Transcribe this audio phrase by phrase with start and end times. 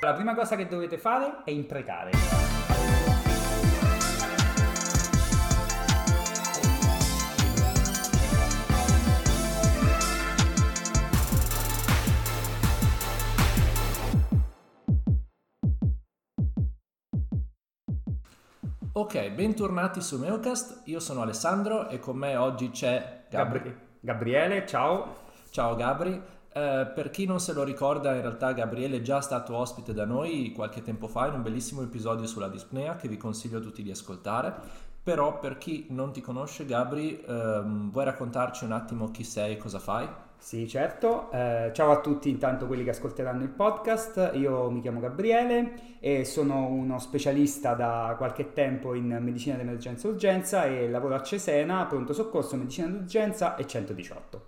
[0.00, 2.12] La prima cosa che dovete fare è imprecare.
[18.92, 23.58] Ok, bentornati su Meocast, io sono Alessandro e con me oggi c'è Gabri.
[23.58, 25.26] Gabri- Gabriele, ciao.
[25.50, 26.22] Ciao Gabri,
[26.52, 30.04] Eh, per chi non se lo ricorda in realtà Gabriele è già stato ospite da
[30.04, 33.82] noi qualche tempo fa in un bellissimo episodio sulla dispnea che vi consiglio a tutti
[33.82, 34.54] di ascoltare,
[35.02, 39.56] però per chi non ti conosce Gabri ehm, vuoi raccontarci un attimo chi sei e
[39.56, 40.08] cosa fai?
[40.38, 41.30] Sì, certo.
[41.32, 44.30] Eh, ciao a tutti, intanto quelli che ascolteranno il podcast.
[44.34, 50.10] Io mi chiamo Gabriele e sono uno specialista da qualche tempo in medicina d'emergenza e
[50.10, 54.47] urgenza e lavoro a Cesena, pronto soccorso, medicina d'urgenza e 118.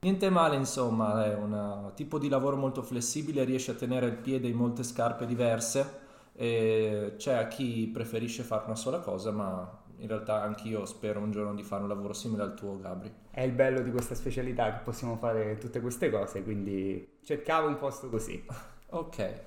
[0.00, 4.46] Niente male, insomma, è un tipo di lavoro molto flessibile, riesce a tenere il piede
[4.46, 10.06] in molte scarpe diverse e c'è a chi preferisce fare una sola cosa, ma in
[10.06, 13.12] realtà anch'io spero un giorno di fare un lavoro simile al tuo, Gabri.
[13.28, 17.76] È il bello di questa specialità che possiamo fare tutte queste cose, quindi cercavo un
[17.76, 18.44] posto così.
[18.90, 19.40] Ok,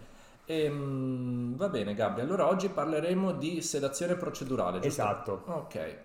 [0.45, 4.87] Ehm, va bene Gabri, allora oggi parleremo di sedazione procedurale, giusto?
[4.87, 5.43] Esatto.
[5.45, 5.97] Ok,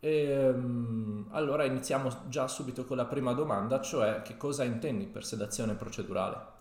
[0.00, 5.74] Ehm, allora iniziamo già subito con la prima domanda, cioè che cosa intendi per sedazione
[5.74, 6.56] procedurale?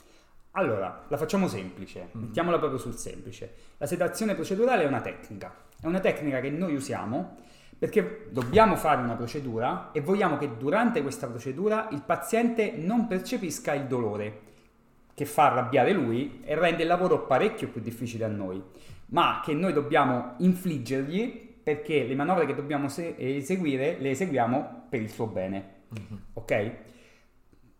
[0.52, 2.21] Allora, la facciamo semplice, Mhm.
[2.23, 3.53] mettiamola proprio sul semplice.
[3.77, 7.38] La sedazione procedurale è una tecnica, è una tecnica che noi usiamo
[7.77, 13.75] perché dobbiamo fare una procedura e vogliamo che durante questa procedura il paziente non percepisca
[13.75, 14.41] il dolore
[15.13, 18.59] che fa arrabbiare lui e rende il lavoro parecchio più difficile a noi,
[19.08, 25.02] ma che noi dobbiamo infliggergli perché le manovre che dobbiamo se- eseguire le eseguiamo per
[25.02, 25.82] il suo bene,
[26.32, 26.72] ok?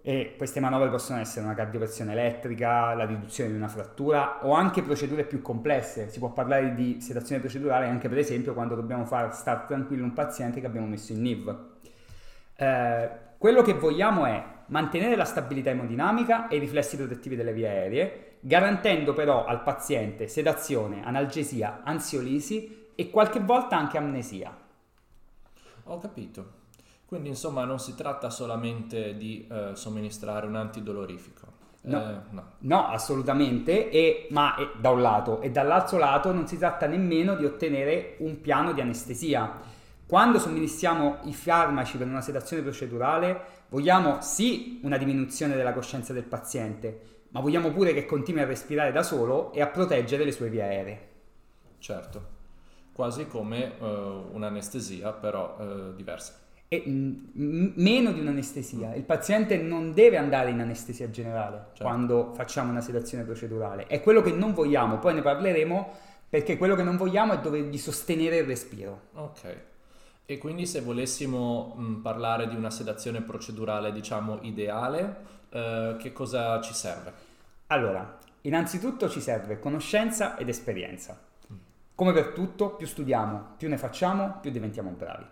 [0.02, 4.82] E queste manovre possono essere una cardioversione elettrica, la riduzione di una frattura o anche
[4.82, 6.10] procedure più complesse.
[6.10, 10.12] Si può parlare di sedazione procedurale anche per esempio quando dobbiamo far stare tranquillo un
[10.12, 11.58] paziente che abbiamo messo in NIV.
[12.58, 17.70] Eh, quello che vogliamo è mantenere la stabilità emodinamica e i riflessi protettivi delle vie
[17.70, 24.52] aeree, garantendo però al paziente sedazione, analgesia, ansiolisi e qualche volta anche amnesia.
[25.84, 26.56] Ho capito.
[27.06, 31.46] Quindi insomma non si tratta solamente di eh, somministrare un antidolorifico.
[31.82, 32.10] No.
[32.10, 32.52] Eh, no.
[32.58, 37.36] No, assolutamente, e- ma è da un lato e dall'altro lato non si tratta nemmeno
[37.36, 39.76] di ottenere un piano di anestesia.
[40.08, 46.24] Quando somministriamo i farmaci per una sedazione procedurale, vogliamo sì una diminuzione della coscienza del
[46.24, 50.50] paziente, ma vogliamo pure che continui a respirare da solo e a proteggere le sue
[50.50, 51.10] vie aeree.
[51.78, 52.37] Certo.
[52.98, 53.86] Quasi come eh,
[54.32, 56.34] un'anestesia, però eh, diversa.
[56.68, 58.96] E mm, m- meno di un'anestesia.
[58.96, 61.84] Il paziente non deve andare in anestesia generale Certo.
[61.84, 63.86] quando facciamo una sedazione procedurale.
[63.86, 65.94] È quello che non vogliamo, poi ne parleremo
[66.28, 69.02] perché quello che non vogliamo è dovergli sostenere il respiro.
[69.14, 69.58] Ok.
[70.26, 75.18] E quindi se volessimo mh, parlare di una sedazione procedurale, diciamo, ideale,
[75.50, 77.14] eh, che cosa ci serve?
[77.68, 81.27] Allora, innanzitutto ci serve conoscenza ed esperienza.
[81.98, 85.26] Come per tutto, più studiamo, più ne facciamo, più diventiamo bravi.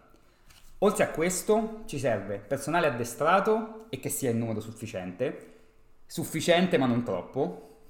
[0.80, 5.58] Oltre a questo, ci serve personale addestrato e che sia in numero sufficiente,
[6.08, 7.82] sufficiente ma non troppo,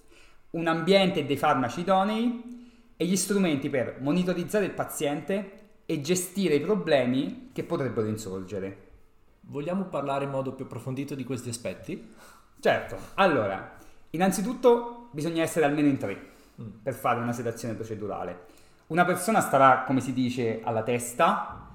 [0.50, 5.52] un ambiente e dei farmaci idonei e gli strumenti per monitorizzare il paziente
[5.86, 8.88] e gestire i problemi che potrebbero insorgere.
[9.44, 12.14] Vogliamo parlare in modo più approfondito di questi aspetti?
[12.60, 13.78] Certo, allora,
[14.10, 16.70] innanzitutto bisogna essere almeno in tre Mm.
[16.84, 18.46] per fare una sedazione procedurale.
[18.88, 21.72] Una persona starà, come si dice, alla testa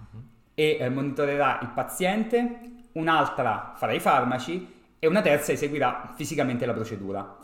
[0.54, 2.60] e eh, monitorerà il paziente,
[2.92, 7.38] un'altra farà i farmaci e una terza eseguirà fisicamente la procedura.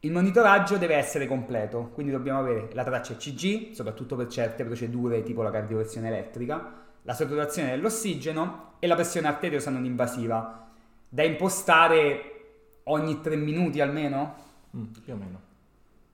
[0.00, 5.22] Il monitoraggio deve essere completo, quindi dobbiamo avere la traccia ECG, soprattutto per certe procedure
[5.22, 10.66] tipo la cardioversione elettrica, la saturazione dell'ossigeno e la pressione arteriosa non invasiva,
[11.08, 14.34] da impostare ogni 3 minuti almeno.
[14.76, 15.43] Mm, più o meno.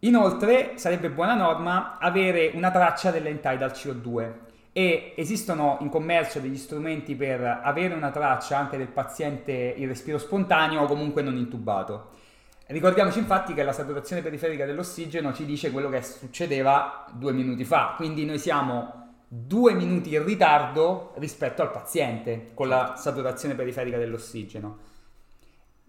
[0.01, 4.33] Inoltre sarebbe buona norma avere una traccia dell'entitle CO2
[4.73, 10.17] e esistono in commercio degli strumenti per avere una traccia anche del paziente in respiro
[10.17, 12.13] spontaneo o comunque non intubato.
[12.69, 17.93] Ricordiamoci infatti che la saturazione periferica dell'ossigeno ci dice quello che succedeva due minuti fa,
[17.97, 24.79] quindi noi siamo due minuti in ritardo rispetto al paziente con la saturazione periferica dell'ossigeno.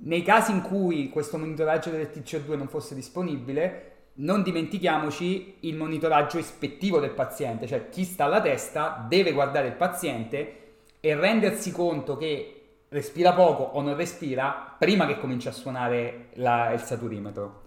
[0.04, 6.38] Nei casi in cui questo monitoraggio del TCO2 non fosse disponibile, non dimentichiamoci il monitoraggio
[6.38, 12.18] ispettivo del paziente, cioè chi sta alla testa deve guardare il paziente e rendersi conto
[12.18, 12.56] che
[12.90, 17.60] respira poco o non respira prima che cominci a suonare la- il saturimetro.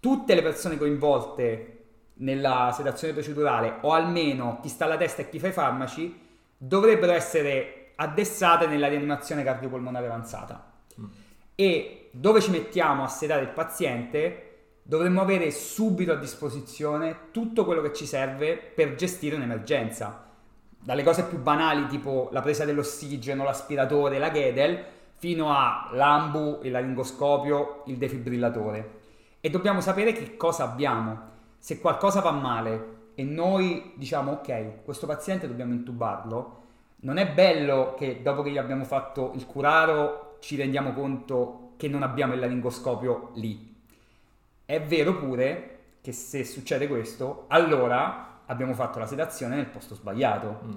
[0.00, 1.78] tutte le persone coinvolte
[2.14, 6.20] nella sedazione procedurale, o almeno chi sta alla testa e chi fa i farmaci,
[6.56, 10.72] dovrebbero essere addessate nella rianimazione cardiopolmonare avanzata.
[11.00, 11.04] Mm.
[11.56, 14.47] E dove ci mettiamo a sedare il paziente,
[14.88, 20.24] dovremmo avere subito a disposizione tutto quello che ci serve per gestire un'emergenza.
[20.80, 24.82] Dalle cose più banali tipo la presa dell'ossigeno, l'aspiratore, la Gedel,
[25.16, 29.00] fino a l'ambu, il laringoscopio, il defibrillatore.
[29.40, 31.20] E dobbiamo sapere che cosa abbiamo.
[31.58, 36.62] Se qualcosa va male e noi diciamo ok, questo paziente dobbiamo intubarlo,
[37.00, 41.88] non è bello che dopo che gli abbiamo fatto il curaro ci rendiamo conto che
[41.88, 43.67] non abbiamo il laringoscopio lì.
[44.68, 50.60] È vero pure che se succede questo, allora abbiamo fatto la sedazione nel posto sbagliato.
[50.62, 50.72] Mm.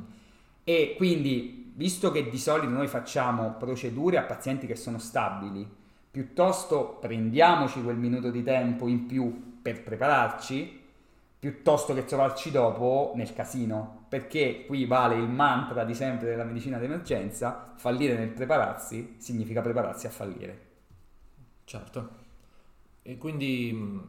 [0.63, 5.69] E quindi, visto che di solito noi facciamo procedure a pazienti che sono stabili,
[6.09, 10.83] piuttosto prendiamoci quel minuto di tempo in più per prepararci,
[11.37, 16.77] piuttosto che trovarci dopo nel casino, perché qui vale il mantra di sempre della medicina
[16.77, 20.59] d'emergenza, fallire nel prepararsi significa prepararsi a fallire.
[21.65, 22.20] Certo.
[23.03, 23.99] E quindi mm,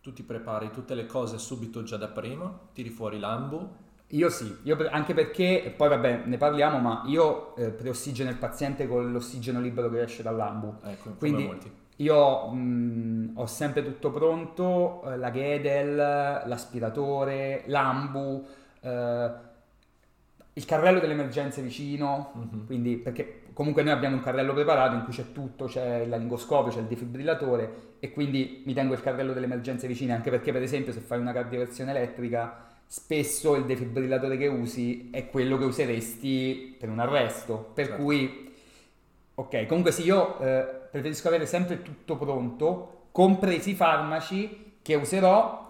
[0.00, 3.82] tu ti prepari tutte le cose subito già da prima, tiri fuori l'ambu.
[4.08, 8.36] Io sì, io per, anche perché, poi vabbè ne parliamo, ma io eh, preossigeno il
[8.36, 10.76] paziente con l'ossigeno libero che esce dall'ambu.
[10.82, 11.50] Ecco, quindi
[11.96, 18.46] io mh, mm, ho sempre tutto pronto, eh, la Gedel, l'aspiratore, l'ambu,
[18.80, 19.30] eh,
[20.52, 22.66] il carrello delle emergenze vicino, mm-hmm.
[22.66, 26.72] quindi perché comunque noi abbiamo un carrello preparato in cui c'è tutto, c'è il laringoscopio,
[26.72, 30.60] c'è il defibrillatore e quindi mi tengo il carrello delle emergenze vicine, anche perché per
[30.60, 36.76] esempio se fai una cardioversione elettrica spesso il defibrillatore che usi è quello che useresti
[36.78, 38.02] per un arresto, per certo.
[38.02, 38.54] cui
[39.34, 45.66] ok, comunque sì, io eh, preferisco avere sempre tutto pronto, compresi i farmaci che userò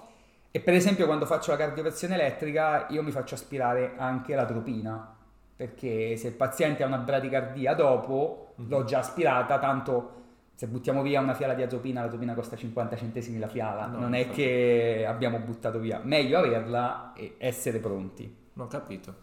[0.50, 5.14] e per esempio quando faccio la cardioversione elettrica io mi faccio aspirare anche l'atropina,
[5.54, 8.70] perché se il paziente ha una bradicardia dopo mm-hmm.
[8.70, 10.22] l'ho già aspirata, tanto
[10.54, 14.14] se buttiamo via una fiala di atropina, l'atropina costa 50 centesimi la fiala, no, non
[14.14, 18.42] è che abbiamo buttato via, meglio averla e essere pronti.
[18.54, 19.22] Non ho capito.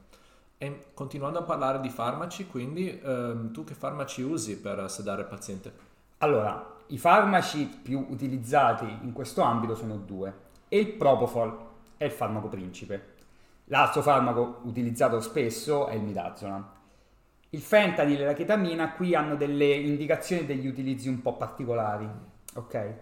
[0.57, 5.27] E continuando a parlare di farmaci, quindi ehm, tu che farmaci usi per sedare il
[5.27, 5.73] paziente?
[6.17, 11.57] Allora, i farmaci più utilizzati in questo ambito sono due, e il Propofol
[11.97, 13.15] è il farmaco principe.
[13.65, 16.65] L'altro farmaco utilizzato spesso è il midazolam.
[17.53, 22.07] Il fentanyl e la chetamina qui hanno delle indicazioni degli utilizzi un po' particolari,
[22.53, 22.93] ok?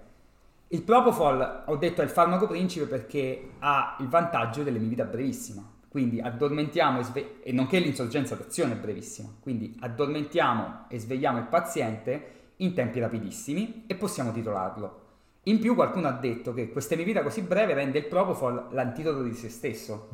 [0.70, 5.64] Il Propofol, ho detto, è il farmaco principe perché ha il vantaggio dell'emivita brevissima.
[5.88, 9.30] Quindi addormentiamo e, sve- e nonché l'insorgenza d'azione è brevissima.
[9.40, 15.02] Quindi addormentiamo e svegliamo il paziente in tempi rapidissimi e possiamo titolarlo.
[15.44, 19.34] In più qualcuno ha detto che questa emivita così breve rende il Propofol l'antidoto di
[19.34, 20.10] se stesso,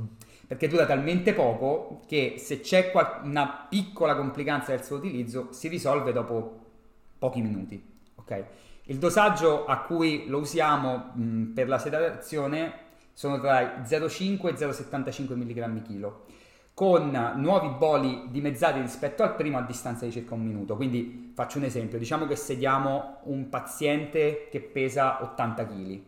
[0.47, 2.91] perché dura talmente poco che se c'è
[3.23, 6.59] una piccola complicanza del suo utilizzo si risolve dopo
[7.17, 7.83] pochi minuti.
[8.15, 8.43] Okay?
[8.83, 12.83] Il dosaggio a cui lo usiamo mh, per la sedazione
[13.13, 16.13] sono tra i 0,5 e 0,75 mg kg
[16.75, 20.75] con nuovi boli dimezzati rispetto al primo a distanza di circa un minuto.
[20.75, 26.01] Quindi faccio un esempio, diciamo che sediamo un paziente che pesa 80 kg,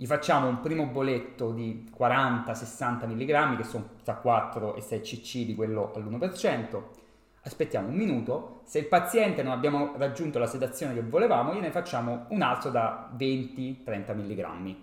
[0.00, 5.32] gli facciamo un primo boletto di 40-60 mg, che sono tra 4 e 6 cc
[5.44, 6.82] di quello all'1%,
[7.42, 12.24] aspettiamo un minuto, se il paziente non abbiamo raggiunto la sedazione che volevamo, gliene facciamo
[12.28, 14.76] un altro da 20-30 mg.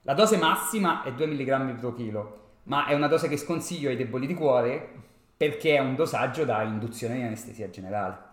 [0.00, 3.96] La dose massima è 2 mg per chilo ma è una dose che sconsiglio ai
[3.96, 4.88] deboli di cuore
[5.36, 8.25] perché è un dosaggio da induzione di anestesia generale.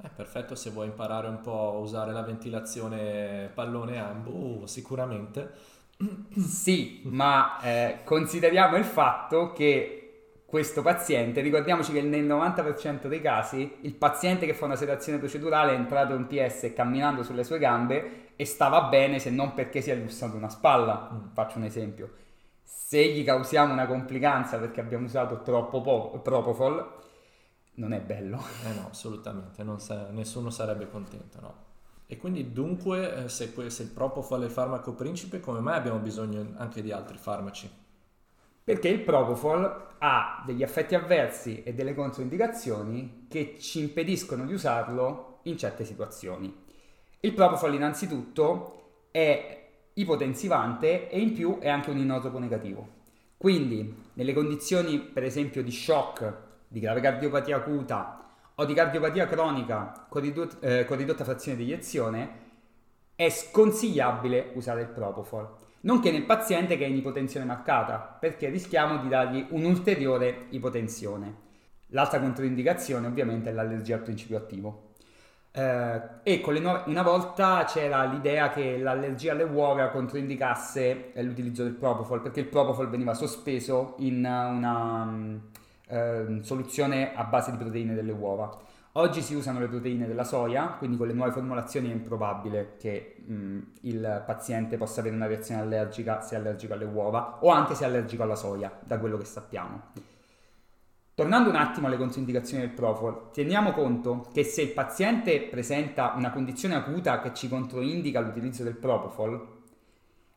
[0.00, 5.50] È eh, perfetto se vuoi imparare un po' a usare la ventilazione pallone ambu, sicuramente.
[6.36, 9.96] Sì, ma eh, consideriamo il fatto che
[10.46, 15.72] questo paziente, ricordiamoci che nel 90% dei casi il paziente che fa una sedazione procedurale
[15.72, 19.90] è entrato in PS camminando sulle sue gambe e stava bene se non perché si
[19.90, 21.34] è lussato una spalla, mm.
[21.34, 22.10] faccio un esempio
[22.90, 26.99] se gli causiamo una complicanza perché abbiamo usato troppo po- Propofol,
[27.74, 28.42] non è bello.
[28.64, 31.68] Eh no, assolutamente, sa- nessuno sarebbe contento, no.
[32.06, 35.98] E quindi dunque, eh, se, se il Propofol è il farmaco principe, come mai abbiamo
[35.98, 37.70] bisogno anche di altri farmaci?
[38.64, 45.38] Perché il Propofol ha degli effetti avversi e delle controindicazioni che ci impediscono di usarlo
[45.44, 46.52] in certe situazioni.
[47.20, 52.98] Il Propofol innanzitutto è ipotensivante e in più è anche un inotropo negativo.
[53.36, 60.06] Quindi, nelle condizioni per esempio di shock, di grave cardiopatia acuta o di cardiopatia cronica
[60.08, 62.48] con, ridot- eh, con ridotta frazione di eiezione,
[63.16, 65.48] è sconsigliabile usare il Propofol,
[65.80, 71.48] nonché nel paziente che è in ipotensione marcata, perché rischiamo di dargli un'ulteriore ipotensione.
[71.88, 74.92] L'altra controindicazione ovviamente è l'allergia al principio attivo.
[75.52, 82.20] Eh, e nuove, una volta c'era l'idea che l'allergia alle uova controindicasse l'utilizzo del propofol
[82.20, 85.49] perché il propofol veniva sospeso in una um,
[85.90, 88.56] eh, soluzione a base di proteine delle uova.
[88.94, 93.16] Oggi si usano le proteine della soia, quindi con le nuove formulazioni è improbabile che
[93.24, 97.74] mh, il paziente possa avere una reazione allergica se è allergico alle uova o anche
[97.74, 99.82] se è allergico alla soia, da quello che sappiamo.
[101.14, 106.30] Tornando un attimo alle controindicazioni del Propofol, teniamo conto che se il paziente presenta una
[106.30, 109.58] condizione acuta che ci controindica l'utilizzo del Propofol,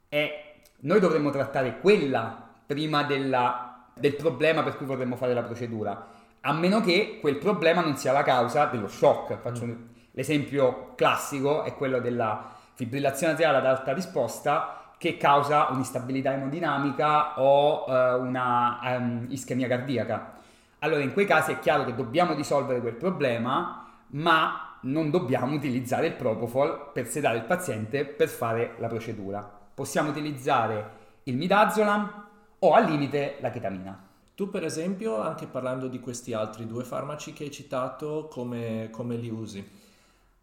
[0.10, 6.08] è, noi dovremmo trattare quella prima della, del problema per cui vorremmo fare la procedura,
[6.42, 9.38] a meno che quel problema non sia la causa dello shock.
[9.40, 9.72] Faccio mm.
[10.12, 17.86] L'esempio classico è quello della fibrillazione atriale ad alta risposta che causa un'instabilità emodinamica o
[17.86, 20.42] uh, una um, ischemia cardiaca
[20.84, 26.08] allora in quei casi è chiaro che dobbiamo risolvere quel problema, ma non dobbiamo utilizzare
[26.08, 29.50] il propofol per sedare il paziente per fare la procedura.
[29.74, 32.26] Possiamo utilizzare il midazolam
[32.66, 34.10] o al limite la chetamina.
[34.36, 39.16] Tu per esempio, anche parlando di questi altri due farmaci che hai citato, come, come
[39.16, 39.82] li usi?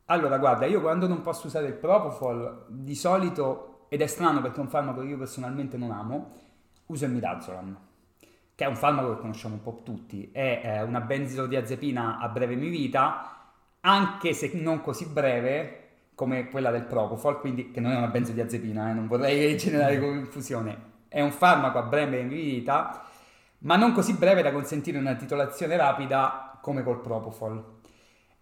[0.06, 4.58] Allora, guarda, io quando non posso usare il propofol, di solito, ed è strano perché
[4.58, 6.30] è un farmaco che io personalmente non amo,
[6.86, 7.78] uso il midazolam
[8.60, 12.56] che è un farmaco che conosciamo un po' tutti, è eh, una benzodiazepina a breve
[12.56, 18.08] vita, anche se non così breve come quella del Propofol, quindi che non è una
[18.08, 23.04] benzodiazepina, eh, non vorrei generare confusione, è un farmaco a breve vita,
[23.58, 27.78] ma non così breve da consentire una titolazione rapida come col Propofol.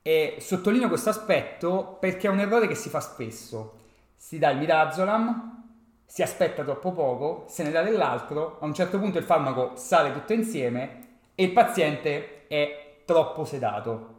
[0.03, 3.77] E sottolineo questo aspetto perché è un errore che si fa spesso.
[4.15, 5.65] Si dà il midazolam,
[6.05, 10.13] si aspetta troppo poco, se ne dà dell'altro, a un certo punto il farmaco sale
[10.13, 14.17] tutto insieme e il paziente è troppo sedato.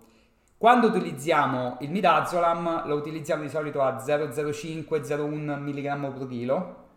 [0.57, 6.88] Quando utilizziamo il midazolam lo utilizziamo di solito a 0,05-0,1 mg per chilo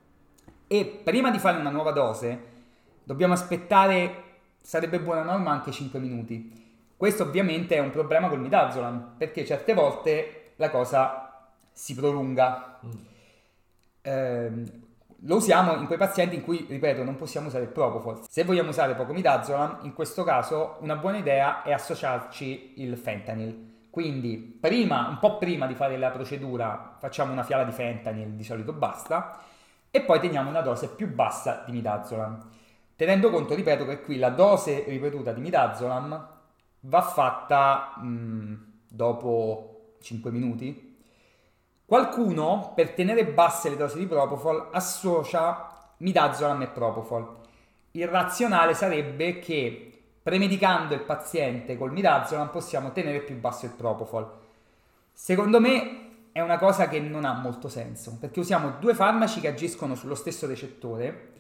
[0.73, 2.45] e prima di fare una nuova dose
[3.05, 4.23] dobbiamo aspettare,
[4.62, 6.50] sarebbe buona norma, anche 5 minuti.
[6.97, 12.79] Questo ovviamente è un problema col midazolam perché certe volte la cosa si prolunga.
[12.87, 12.91] Mm.
[14.00, 14.50] Eh,
[15.25, 18.23] lo usiamo in quei pazienti in cui, ripeto, non possiamo usare il Propofol.
[18.26, 23.88] Se vogliamo usare poco midazolam, in questo caso una buona idea è associarci il fentanyl.
[23.91, 28.43] Quindi, prima, un po' prima di fare la procedura, facciamo una fiala di fentanyl, di
[28.43, 29.50] solito basta,
[29.93, 32.49] e poi teniamo una dose più bassa di midazolam.
[32.97, 36.29] Tenendo conto, ripeto, che qui la dose ripetuta di midazolam
[36.81, 38.55] va fatta mh, mm,
[38.89, 40.91] dopo 5 minuti,
[41.93, 47.37] Qualcuno, per tenere basse le dosi di Propofol, associa midazolam e Propofol.
[47.91, 54.27] Il razionale sarebbe che premedicando il paziente col midazolam possiamo tenere più basso il Propofol.
[55.13, 59.49] Secondo me è una cosa che non ha molto senso, perché usiamo due farmaci che
[59.49, 61.33] agiscono sullo stesso recettore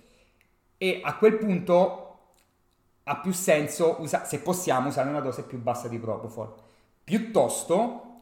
[0.76, 2.08] e a quel punto
[3.04, 6.54] ha più senso, usa- se possiamo, usare una dose più bassa di Propofol.
[7.02, 8.20] Piuttosto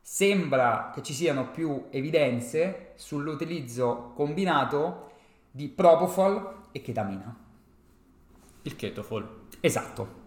[0.00, 5.12] sembra che ci siano più evidenze sull'utilizzo combinato
[5.50, 7.34] di propofol e chetamina.
[8.62, 9.46] Il ketofol.
[9.60, 10.23] Esatto.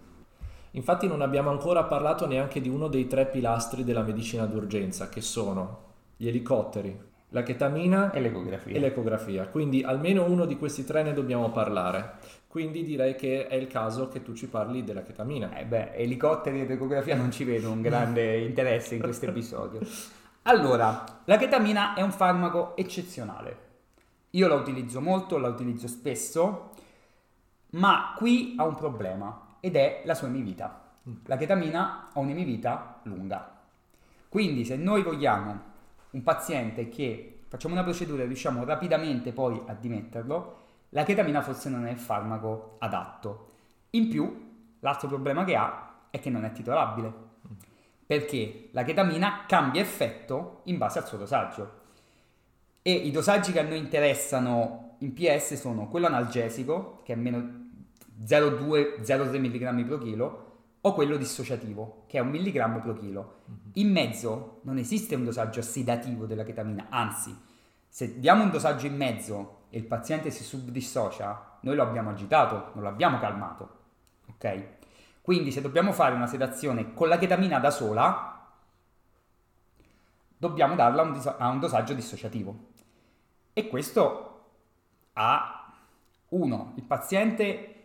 [0.77, 5.21] Infatti non abbiamo ancora parlato neanche di uno dei tre pilastri della medicina d'urgenza, che
[5.21, 6.95] sono gli elicotteri,
[7.29, 8.75] la chetamina e l'ecografia.
[8.75, 9.47] e l'ecografia.
[9.47, 12.17] Quindi almeno uno di questi tre ne dobbiamo parlare.
[12.47, 15.57] Quindi direi che è il caso che tu ci parli della chetamina.
[15.57, 19.79] Eh beh, elicotteri ed ecografia non ci vedo un grande interesse in questo episodio.
[20.43, 23.65] Allora, la chetamina è un farmaco eccezionale.
[24.31, 26.69] Io la utilizzo molto, la utilizzo spesso,
[27.71, 30.91] ma qui ha un problema ed è la sua emivita.
[31.25, 33.55] La chetamina ha un'emivita lunga.
[34.29, 35.75] Quindi se noi vogliamo
[36.11, 41.69] un paziente che facciamo una procedura e riusciamo rapidamente poi a dimetterlo, la chetamina forse
[41.69, 43.51] non è il farmaco adatto.
[43.91, 47.13] In più, l'altro problema che ha è che non è titolabile,
[48.05, 51.85] perché la chetamina cambia effetto in base al suo dosaggio.
[52.81, 57.66] E i dosaggi che a noi interessano in PS sono quello analgesico, che è meno
[58.25, 60.45] 0,2-0,3 mg per chilo,
[60.81, 63.41] o quello dissociativo, che è un milligrammo per chilo.
[63.73, 67.35] In mezzo non esiste un dosaggio sedativo della chetamina, anzi,
[67.87, 72.71] se diamo un dosaggio in mezzo e il paziente si subdissocia, noi lo abbiamo agitato,
[72.73, 73.75] non l'abbiamo calmato.
[74.29, 74.63] Ok?
[75.21, 78.49] Quindi se dobbiamo fare una sedazione con la chetamina da sola,
[80.37, 82.55] dobbiamo darla a un, dis- a un dosaggio dissociativo.
[83.51, 84.45] E questo
[85.13, 85.73] ha,
[86.29, 87.76] uno, il paziente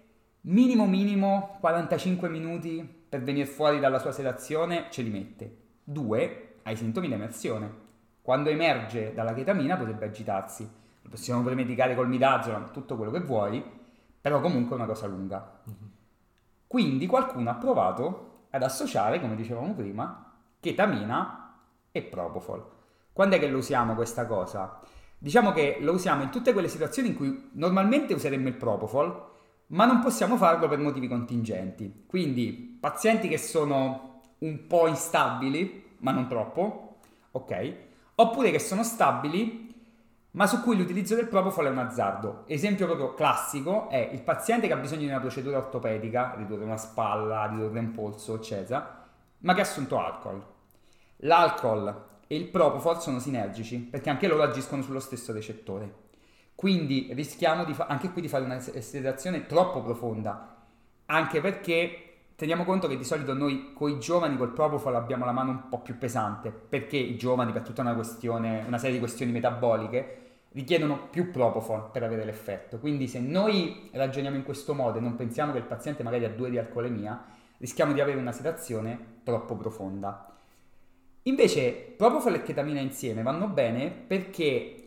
[0.43, 5.57] minimo minimo 45 minuti per venire fuori dalla sua sedazione ce li mette.
[5.85, 7.81] Due, ha i sintomi di emersione.
[8.23, 10.69] Quando emerge dalla chetamina potrebbe agitarsi.
[11.03, 13.63] Lo possiamo pure medicare col midazolam, tutto quello che vuoi,
[14.21, 15.61] però comunque è una cosa lunga.
[16.67, 21.59] Quindi qualcuno ha provato ad associare, come dicevamo prima, chetamina
[21.93, 22.65] e propofol.
[23.13, 24.81] Quando è che lo usiamo questa cosa?
[25.19, 29.31] Diciamo che lo usiamo in tutte quelle situazioni in cui normalmente useremmo il propofol,
[29.73, 32.05] ma non possiamo farlo per motivi contingenti.
[32.07, 36.99] Quindi pazienti che sono un po' instabili, ma non troppo,
[37.33, 37.75] ok?
[38.17, 39.71] Oppure che sono stabili,
[40.33, 42.45] ma su cui l'utilizzo del propofol è un azzardo.
[42.47, 46.77] Esempio proprio classico è il paziente che ha bisogno di una procedura ortopedica, ridurre una
[46.77, 49.07] spalla, ridurre un polso, eccetera,
[49.39, 50.45] ma che ha assunto alcol.
[51.19, 56.11] L'alcol e il propofol sono sinergici perché anche loro agiscono sullo stesso recettore.
[56.55, 60.57] Quindi rischiamo fa- anche qui di fare una sedazione troppo profonda,
[61.07, 65.33] anche perché teniamo conto che di solito noi con i giovani col propofol abbiamo la
[65.33, 69.33] mano un po' più pesante, perché i giovani per tutta una, una serie di questioni
[69.33, 70.19] metaboliche
[70.53, 72.79] richiedono più propofol per avere l'effetto.
[72.79, 76.31] Quindi se noi ragioniamo in questo modo e non pensiamo che il paziente magari ha
[76.31, 77.25] due di alcolemia,
[77.59, 80.27] rischiamo di avere una sedazione troppo profonda.
[81.25, 84.82] Invece propofol e chetamina insieme vanno bene perché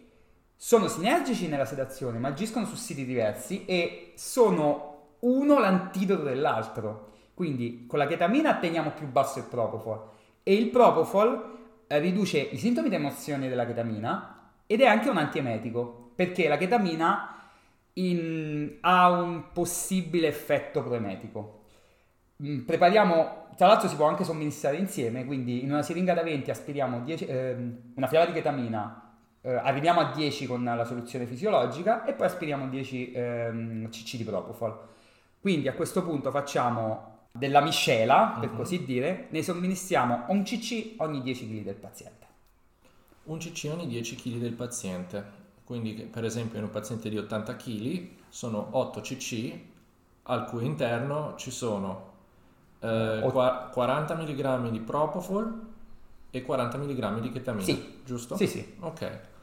[0.55, 7.13] sono sinergici nella sedazione, ma agiscono su siti diversi e sono uno l'antidoto dell'altro.
[7.33, 10.09] Quindi con la chetamina teniamo più basso il propofol
[10.41, 11.53] e il propofol
[11.87, 16.57] eh, riduce i sintomi di emozione della chetamina ed è anche un antiemetico perché la
[16.57, 17.35] chetamina
[17.93, 21.63] in, ha un possibile effetto proemetico.
[22.43, 26.51] Mm, prepariamo, tra l'altro si può anche somministrare insieme, quindi in una siringa da 20
[26.51, 27.55] aspiriamo 10, eh,
[27.95, 29.04] una fiala di chetamina,
[29.45, 34.23] eh, arriviamo a 10 con la soluzione fisiologica e poi aspiriamo 10 ehm, cc di
[34.23, 34.75] propofol.
[35.39, 38.55] Quindi a questo punto facciamo della miscela, per uh-huh.
[38.55, 42.25] così dire, ne somministriamo un cc ogni 10 kg del paziente.
[43.25, 45.43] Un cc ogni 10 kg del paziente.
[45.63, 49.59] Quindi per esempio in un paziente di 80 kg sono 8 cc
[50.23, 52.13] al cui interno ci sono
[52.79, 55.61] eh, 40 mg di propofol
[56.31, 58.01] e 40 mg di chetamina, sì.
[58.03, 58.35] giusto?
[58.35, 58.75] Sì, sì.
[58.79, 59.33] Ok.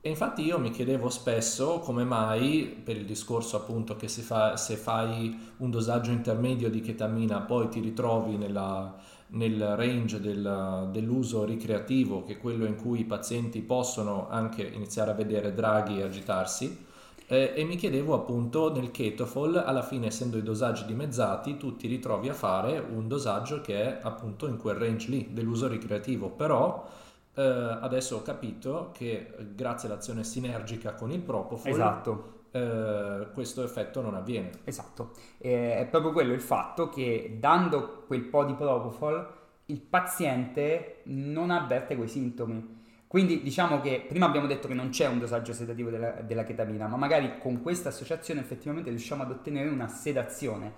[0.00, 4.76] E infatti io mi chiedevo spesso come mai, per il discorso appunto che fa, se
[4.76, 8.94] fai un dosaggio intermedio di chetamina poi ti ritrovi nella,
[9.28, 15.10] nel range del, dell'uso ricreativo, che è quello in cui i pazienti possono anche iniziare
[15.10, 16.86] a vedere draghi e agitarsi,
[17.26, 21.88] eh, e mi chiedevo appunto nel ketofol, alla fine essendo i dosaggi dimezzati, tu ti
[21.88, 26.88] ritrovi a fare un dosaggio che è appunto in quel range lì dell'uso ricreativo, però
[27.38, 32.42] eh, adesso ho capito che eh, grazie all'azione sinergica con il propofol esatto.
[32.50, 34.50] eh, questo effetto non avviene.
[34.64, 41.02] Esatto, eh, è proprio quello il fatto che dando quel po' di propofol il paziente
[41.04, 42.76] non avverte quei sintomi
[43.08, 46.86] quindi diciamo che prima abbiamo detto che non c'è un dosaggio sedativo della, della chetamina,
[46.88, 50.72] ma magari con questa associazione effettivamente riusciamo ad ottenere una sedazione,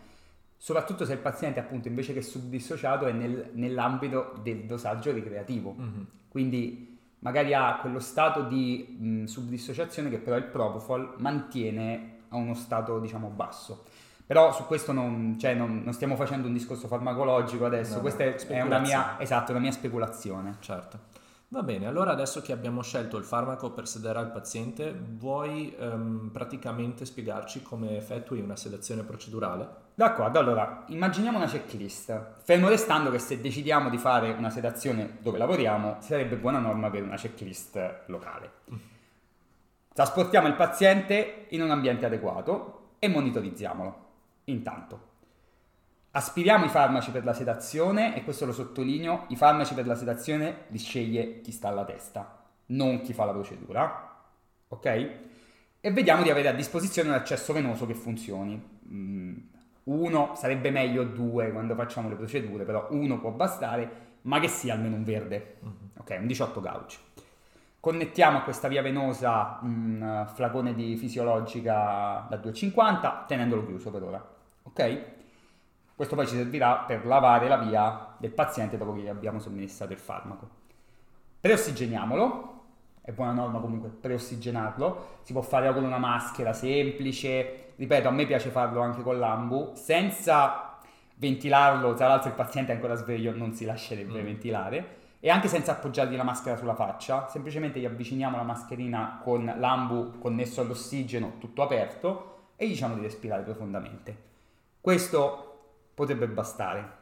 [0.63, 5.75] soprattutto se il paziente appunto invece che subdissociato è nel, nell'ambito del dosaggio ricreativo.
[5.75, 6.03] Mm-hmm.
[6.29, 12.53] Quindi magari ha quello stato di mh, subdissociazione che però il propofol mantiene a uno
[12.53, 13.85] stato diciamo basso.
[14.27, 18.25] Però su questo non, cioè, non, non stiamo facendo un discorso farmacologico adesso, no, questa
[18.25, 20.57] è, è una mia, esatto, una mia speculazione.
[20.61, 20.99] Certo.
[21.53, 26.31] Va bene, allora adesso che abbiamo scelto il farmaco per sedare al paziente, vuoi um,
[26.33, 29.69] praticamente spiegarci come effettui una sedazione procedurale?
[29.97, 35.39] D'accordo, allora immaginiamo una checklist, fermo restando che se decidiamo di fare una sedazione dove
[35.39, 38.53] lavoriamo, sarebbe buona norma avere una checklist locale.
[39.93, 44.09] Trasportiamo il paziente in un ambiente adeguato e monitorizziamolo.
[44.45, 45.10] Intanto,
[46.13, 50.65] Aspiriamo i farmaci per la sedazione e questo lo sottolineo, i farmaci per la sedazione
[50.69, 54.17] li sceglie chi sta alla testa, non chi fa la procedura,
[54.67, 54.85] ok?
[55.81, 58.61] E vediamo di avere a disposizione un accesso venoso che funzioni.
[58.89, 59.37] Mm,
[59.85, 64.75] uno sarebbe meglio due quando facciamo le procedure, però uno può bastare, ma che sia
[64.75, 65.91] almeno un verde, mhm.
[65.99, 66.17] ok?
[66.19, 66.99] Un 18 gauge.
[67.79, 74.29] Connettiamo a questa via venosa un flacone di fisiologica da 2,50 tenendolo chiuso per ora,
[74.65, 75.10] ok?
[76.01, 79.93] Questo poi ci servirà per lavare la via del paziente dopo che gli abbiamo somministrato
[79.93, 80.49] il farmaco.
[81.39, 82.63] Preossigeniamolo,
[83.03, 88.25] è buona norma comunque preossigenarlo, si può fare con una maschera semplice, ripeto a me
[88.25, 90.79] piace farlo anche con l'ambu, senza
[91.17, 94.25] ventilarlo, tra l'altro il paziente è ancora sveglio, non si lascerebbe mm.
[94.25, 99.53] ventilare, e anche senza appoggiargli la maschera sulla faccia, semplicemente gli avviciniamo la mascherina con
[99.55, 104.29] l'ambu connesso all'ossigeno, tutto aperto, e gli diciamo di respirare profondamente.
[104.81, 105.50] Questo
[106.01, 106.99] potrebbe bastare.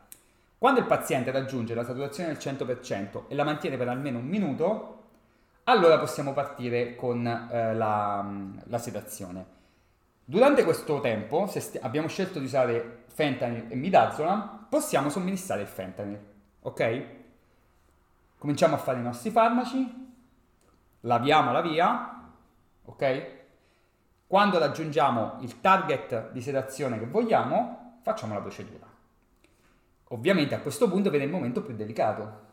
[0.58, 4.94] Quando il paziente raggiunge la saturazione del 100% e la mantiene per almeno un minuto,
[5.64, 8.28] allora possiamo partire con eh, la,
[8.64, 9.56] la, sedazione.
[10.24, 15.68] Durante questo tempo, se st- abbiamo scelto di usare fentanyl e midazolam, possiamo somministrare il
[15.68, 16.18] fentanyl,
[16.62, 17.04] ok?
[18.36, 20.16] Cominciamo a fare i nostri farmaci,
[21.02, 22.30] laviamo la via,
[22.84, 23.26] ok?
[24.26, 28.87] Quando raggiungiamo il target di sedazione che vogliamo, facciamo la procedura.
[30.08, 32.46] Ovviamente a questo punto viene il momento più delicato,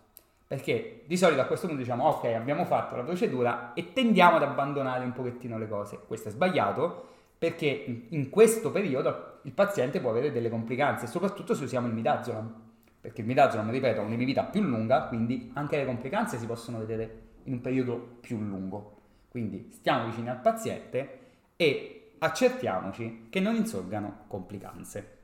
[0.47, 4.43] perché di solito a questo punto diciamo ok abbiamo fatto la procedura e tendiamo ad
[4.43, 5.99] abbandonare un pochettino le cose.
[6.05, 11.63] Questo è sbagliato perché in questo periodo il paziente può avere delle complicanze, soprattutto se
[11.63, 12.63] usiamo il midazolam
[13.05, 17.21] perché il midazolam, ripeto, ha un'emivita più lunga, quindi anche le complicanze si possono vedere
[17.43, 18.93] in un periodo più lungo.
[19.29, 21.19] Quindi stiamo vicini al paziente
[21.55, 25.14] e accertiamoci che non insorgano complicanze.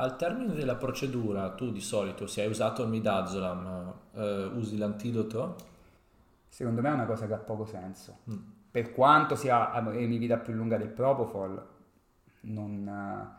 [0.00, 5.56] Al termine della procedura, tu di solito, se hai usato il midazolam, eh, usi l'antidoto?
[6.48, 8.18] Secondo me è una cosa che ha poco senso.
[8.30, 8.38] Mm.
[8.70, 11.66] Per quanto sia emivita più lunga del propofol,
[12.42, 13.38] non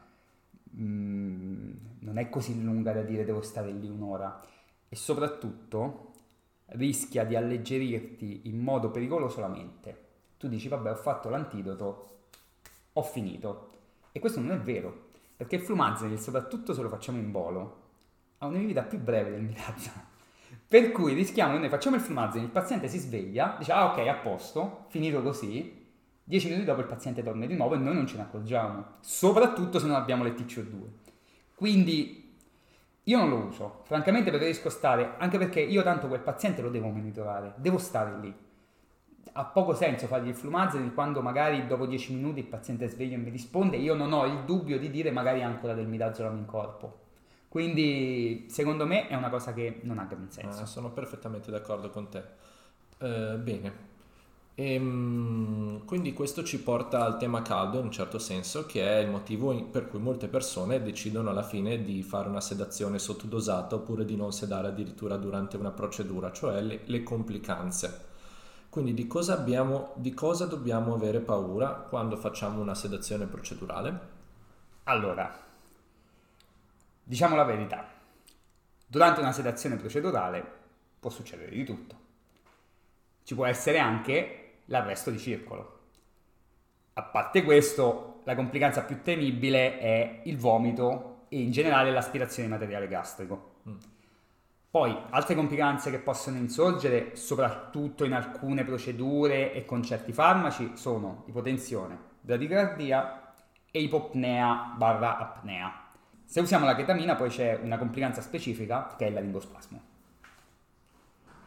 [0.78, 4.42] Mm, non è così lunga da dire devo stare lì un'ora
[4.88, 6.14] e soprattutto
[6.68, 10.10] rischia di alleggerirti in modo pericoloso la mente.
[10.38, 12.10] Tu dici vabbè ho fatto l'antidoto,
[12.94, 13.70] ho finito.
[14.14, 15.10] E questo non è vero,
[15.42, 17.80] perché il flumazenil, soprattutto se lo facciamo in volo,
[18.38, 20.06] ha un'evita più breve del midazolam.
[20.68, 24.08] Per cui rischiamo che noi facciamo il flumazenil, il paziente si sveglia, dice ah ok
[24.08, 25.80] a posto, finito così,
[26.24, 29.80] Dieci minuti dopo il paziente torna di nuovo e noi non ce ne accorgiamo, soprattutto
[29.80, 30.84] se non abbiamo le TCO2.
[31.56, 32.38] Quindi
[33.02, 36.90] io non lo uso, francamente preferisco stare, anche perché io tanto quel paziente lo devo
[36.90, 38.34] monitorare, devo stare lì.
[39.34, 43.16] Ha poco senso fargli il flumazepin quando magari dopo 10 minuti il paziente è sveglio
[43.16, 46.46] e mi risponde, io non ho il dubbio di dire magari ancora del midazolam in
[46.46, 47.00] corpo.
[47.48, 50.62] Quindi secondo me è una cosa che non ha gran senso.
[50.62, 52.24] Ah, sono perfettamente d'accordo con te.
[53.00, 53.90] Uh, bene,
[54.54, 59.00] e, ehm, quindi questo ci porta al tema caldo in un certo senso, che è
[59.00, 64.06] il motivo per cui molte persone decidono alla fine di fare una sedazione sottodosata oppure
[64.06, 68.10] di non sedare addirittura durante una procedura, cioè le, le complicanze.
[68.72, 74.00] Quindi di cosa, abbiamo, di cosa dobbiamo avere paura quando facciamo una sedazione procedurale?
[74.84, 75.30] Allora,
[77.04, 77.86] diciamo la verità.
[78.88, 80.42] Durante una sedazione procedurale
[80.98, 81.96] può succedere di tutto.
[83.24, 85.80] Ci può essere anche l'arresto di circolo.
[86.94, 92.54] A parte questo, la complicanza più temibile è il vomito e in generale l'aspirazione di
[92.54, 93.56] materiale gastrico.
[93.68, 93.78] Mm.
[94.72, 101.26] Poi, altre complicanze che possono insorgere, soprattutto in alcune procedure e con certi farmaci, sono
[101.28, 103.34] ipotensione, bradicardia
[103.70, 105.90] e ipopnea barra apnea.
[106.24, 109.90] Se usiamo la chetamina poi c'è una complicanza specifica che è il laringospasmo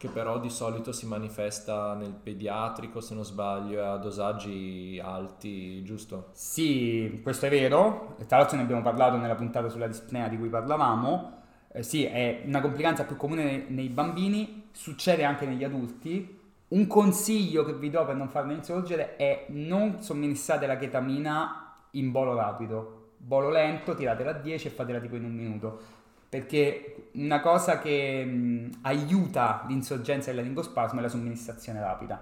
[0.05, 6.29] che però di solito si manifesta nel pediatrico, se non sbaglio, a dosaggi alti, giusto?
[6.33, 8.15] Sì, questo è vero.
[8.27, 11.43] Tra l'altro ne abbiamo parlato nella puntata sulla dispnea di cui parlavamo.
[11.77, 16.41] Eh, sì, è una complicanza più comune nei, nei bambini, succede anche negli adulti.
[16.69, 22.13] Un consiglio che vi do per non farne insorgere è non somministrate la chetamina in
[22.13, 23.15] bolo rapido.
[23.17, 26.03] Bolo lento, tiratela a 10 e fatela tipo in un minuto
[26.35, 32.21] perché una cosa che mh, aiuta l'insorgenza del laringospasmo è la somministrazione rapida.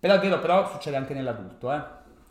[0.00, 1.82] Però è vero, però succede anche nell'adulto, eh?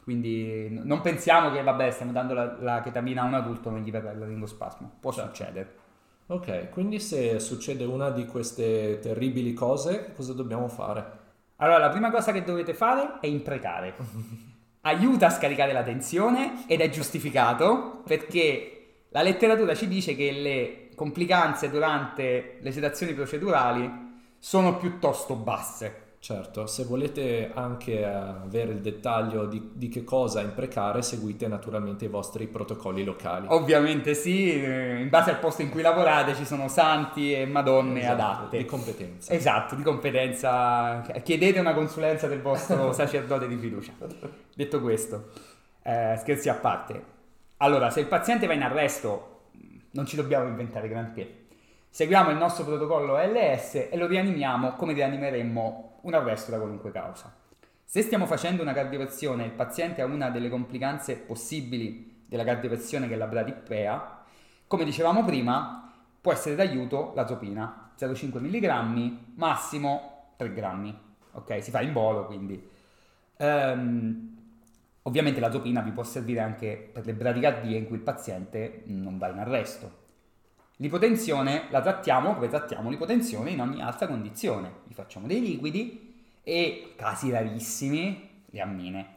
[0.03, 3.91] quindi non pensiamo che vabbè stiamo dando la, la chetamina a un adulto non gli
[3.91, 5.35] verrà il laringospasmo, può certo.
[5.35, 5.75] succedere.
[6.29, 11.19] Ok, quindi se succede una di queste terribili cose, cosa dobbiamo fare?
[11.57, 13.95] Allora, la prima cosa che dovete fare è imprecare.
[14.81, 20.89] Aiuta a scaricare la tensione ed è giustificato perché la letteratura ci dice che le
[20.95, 23.89] complicanze durante le sedazioni procedurali
[24.37, 26.06] sono piuttosto basse.
[26.27, 32.09] Certo, se volete anche avere il dettaglio di, di, che cosa imprecare, seguite naturalmente i
[32.09, 33.47] vostri protocolli locali.
[33.49, 38.01] Ovviamente sì, eh, in base al posto in cui lavorate ci sono santi e madonne
[38.01, 38.57] esatto, adatte.
[38.57, 39.31] Di competenza.
[39.31, 40.99] Esatto, di competenza.
[41.23, 43.93] Chiedete una consulenza del vostro sacerdote di fiducia.
[44.53, 45.29] Detto questo,
[45.81, 47.03] eh, scherzi a parte.
[47.55, 49.43] Allora, se il paziente va in arresto
[49.91, 51.45] non ci dobbiamo inventare granché.
[51.89, 57.33] Seguiamo il nostro protocollo ALS e lo rianimiamo come rianimeremmo un arresto da qualunque causa.
[57.83, 63.07] Se stiamo facendo una cardioversione e il paziente ha una delle complicanze possibili della cardioversione
[63.07, 64.23] che è la bradiprea,
[64.67, 71.05] come dicevamo prima, può essere d'aiuto l'azopina, 0,5 mg, massimo 3 grammi.
[71.31, 72.69] Ok, si fa in bolo quindi.
[73.37, 74.35] Um,
[75.03, 79.29] ovviamente l'azopina vi può servire anche per le bradicardie in cui il paziente non va
[79.29, 80.05] in arresto.
[80.77, 84.81] L'ipotensione la trattiamo come trattiamo l'ipotensione in ogni altra condizione.
[84.87, 89.15] Gli facciamo dei liquidi e, casi rarissimi, le ammine.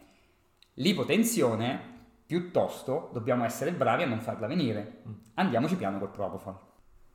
[0.75, 1.81] L'ipotensione,
[2.25, 5.03] piuttosto, dobbiamo essere bravi a non farla venire.
[5.07, 5.13] Mm.
[5.35, 6.59] Andiamoci piano col Propofol.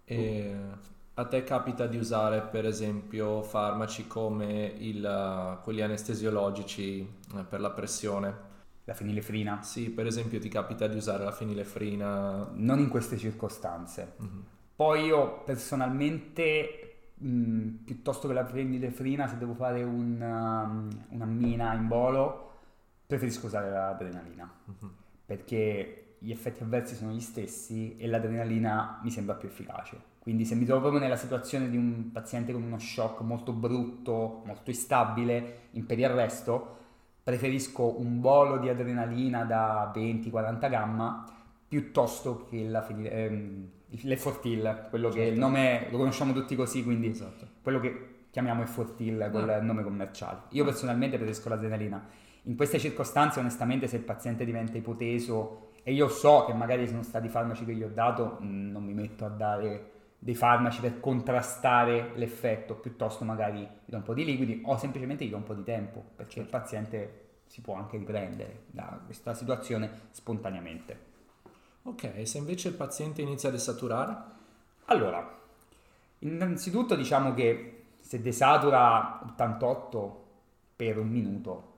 [0.03, 0.55] E
[1.15, 6.99] a te capita di usare, per esempio, farmaci come il, quelli anestesiologici
[7.35, 8.44] eh, per la pressione?
[8.85, 9.61] La fenilefrina?
[9.63, 12.51] Sì, per esempio ti capita di usare la fenilefrina?
[12.53, 14.13] Non in queste circostanze.
[14.21, 14.39] Mm-hmm.
[14.75, 21.73] Poi io personalmente, mh, piuttosto che la fenilefrina, se devo fare un, um, una mina
[21.73, 22.51] in bolo,
[23.07, 24.51] preferisco usare l'adrenalina.
[24.69, 24.93] Mm-hmm.
[25.25, 30.13] Perché gli effetti avversi sono gli stessi e l'adrenalina mi sembra più efficace.
[30.19, 34.41] Quindi se mi trovo proprio nella situazione di un paziente con uno shock molto brutto,
[34.45, 36.77] molto instabile, in periarresto,
[37.25, 41.25] preferisco un bolo di adrenalina da 20-40 gamma
[41.67, 45.25] piuttosto che la, ehm, l'E-Fortil, quello certo.
[45.25, 47.47] che il nome lo conosciamo tutti così, quindi esatto.
[47.63, 49.59] quello che chiamiamo E-Fortil col ah.
[49.59, 50.41] nome commerciale.
[50.49, 52.05] Io personalmente preferisco l'adrenalina.
[52.43, 57.01] In queste circostanze, onestamente, se il paziente diventa ipoteso e io so che magari sono
[57.01, 59.93] stati farmaci che gli ho dato, mm, non mi metto a dare
[60.25, 65.23] dei farmaci per contrastare l'effetto, piuttosto magari gli do un po' di liquidi o semplicemente
[65.23, 69.35] gli do un po' di tempo, perché il paziente si può anche riprendere da questa
[69.35, 70.99] situazione spontaneamente.
[71.83, 74.17] Ok, se invece il paziente inizia a desaturare?
[74.85, 75.31] Allora,
[76.19, 80.25] innanzitutto diciamo che se desatura 88
[80.75, 81.73] per un minuto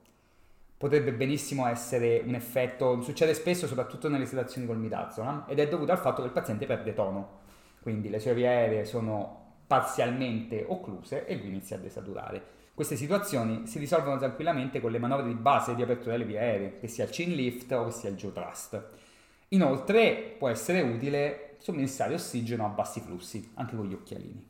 [0.77, 5.91] potrebbe benissimo essere un effetto, succede spesso soprattutto nelle sedazioni col midazolam ed è dovuto
[5.91, 7.43] al fatto che il paziente perde tono
[7.87, 12.43] quindi le sue vie aeree sono parzialmente occluse e lui inizia a desaturare.
[12.73, 16.79] Queste situazioni si risolvono tranquillamente con le manovre di base di apertura delle vie aeree,
[16.79, 18.89] che sia il chin lift o che sia il jaw thrust.
[19.49, 24.45] Inoltre può essere utile somministrare ossigeno a bassi flussi, anche con gli occhialini,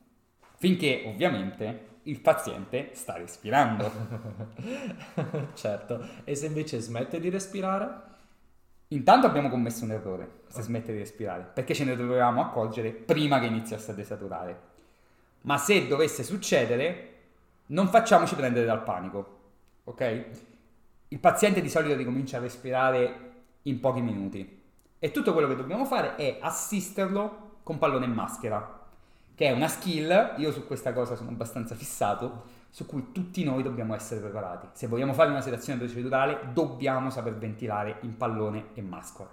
[0.56, 3.91] finché ovviamente il paziente sta respirando.
[5.54, 8.15] certo, e se invece smette di respirare?
[8.89, 13.39] Intanto abbiamo commesso un errore se smette di respirare, perché ce ne dovevamo accorgere prima
[13.39, 14.62] che iniziasse a desaturare.
[15.41, 17.15] Ma se dovesse succedere,
[17.67, 19.39] non facciamoci prendere dal panico,
[19.84, 20.26] ok?
[21.10, 23.32] Il paziente di solito ricomincia a respirare
[23.63, 24.62] in pochi minuti
[25.00, 28.86] e tutto quello che dobbiamo fare è assisterlo con pallone e maschera,
[29.36, 33.63] che è una skill, io su questa cosa sono abbastanza fissato, su cui tutti noi
[33.63, 34.67] dobbiamo essere preparati.
[34.73, 39.30] Se vogliamo fare una sedazione procedurale, dobbiamo saper ventilare in pallone e maschera.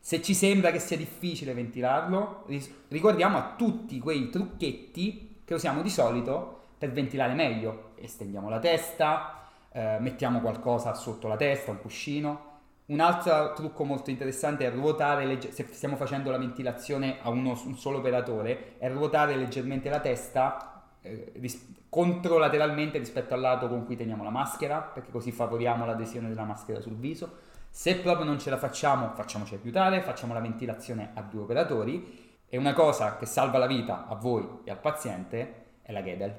[0.00, 2.46] Se ci sembra che sia difficile ventilarlo,
[2.88, 7.90] ricordiamo a tutti quei trucchetti che usiamo di solito per ventilare meglio.
[7.96, 12.54] Estendiamo la testa, eh, mettiamo qualcosa sotto la testa, un cuscino.
[12.86, 17.60] Un altro trucco molto interessante è ruotare, legge- se stiamo facendo la ventilazione a uno,
[17.64, 20.75] un solo operatore, è ruotare leggermente la testa
[21.06, 26.28] eh, ris- controlateralmente rispetto al lato con cui teniamo la maschera, perché così favoriamo l'adesione
[26.28, 27.38] della maschera sul viso.
[27.70, 32.24] Se proprio non ce la facciamo, facciamoci aiutare, facciamo la ventilazione a due operatori.
[32.48, 36.34] E una cosa che salva la vita a voi e al paziente è la Gedel.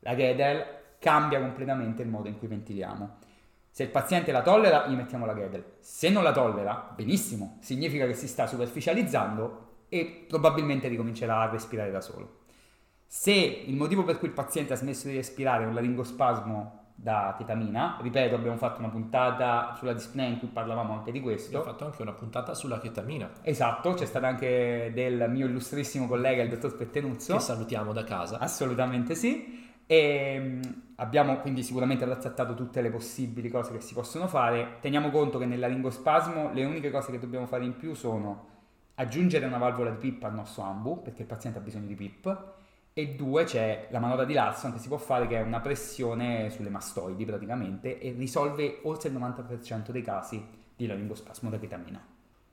[0.00, 0.64] La Gedel
[0.98, 3.18] cambia completamente il modo in cui ventiliamo.
[3.70, 5.64] Se il paziente la tollera, gli mettiamo la Gedel.
[5.80, 11.90] Se non la tollera, benissimo, significa che si sta superficializzando e probabilmente ricomincerà a respirare
[11.90, 12.39] da solo.
[13.12, 17.34] Se il motivo per cui il paziente ha smesso di respirare è un laringospasmo da
[17.36, 21.48] ketamina, ripeto, abbiamo fatto una puntata sulla dispnea in cui parlavamo anche di questo.
[21.48, 23.28] Abbiamo fatto anche una puntata sulla ketamina.
[23.42, 27.34] Esatto, c'è stata anche del mio illustrissimo collega, il dottor Spettenuzzo.
[27.34, 28.38] Che salutiamo da casa.
[28.38, 29.72] Assolutamente sì.
[29.86, 30.62] E mm,
[30.96, 34.76] abbiamo quindi sicuramente trattato tutte le possibili cose che si possono fare.
[34.80, 38.46] Teniamo conto che nel laringospasmo le uniche cose che dobbiamo fare in più sono
[38.94, 42.58] aggiungere una valvola di PIP al nostro ambu, perché il paziente ha bisogno di PIP,
[42.92, 46.50] e due c'è la manovra di Larson che si può fare che è una pressione
[46.50, 52.04] sulle mastoidi praticamente e risolve oltre il 90% dei casi di laringospasmo da vitamina.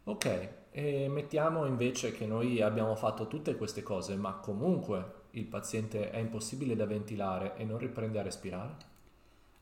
[0.04, 6.12] Ok, e mettiamo invece che noi abbiamo fatto tutte queste cose ma comunque il paziente
[6.12, 8.76] è impossibile da ventilare e non riprende a respirare?